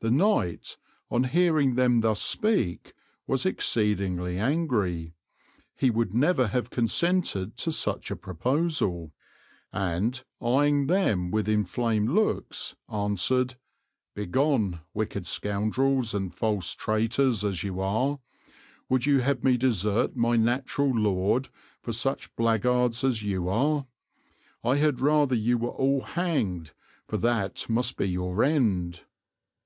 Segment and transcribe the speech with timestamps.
[0.00, 0.76] The knight,
[1.10, 2.92] on hearing them thus speak,
[3.26, 5.14] was exceedingly angry;
[5.74, 9.14] he would never have consented to such a proposal;
[9.72, 13.54] and, eyeing them with inflamed looks, answered,
[14.14, 18.18] 'Begone, wicked scoundrels and false traitors as you are;
[18.90, 21.48] would you have me desert my natural lord
[21.80, 23.86] for such blackguards as you are?
[24.62, 26.74] I had rather you were all hanged,
[27.08, 29.00] for that must be your end.'